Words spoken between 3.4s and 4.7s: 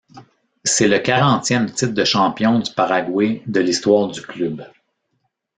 de l'histoire du club.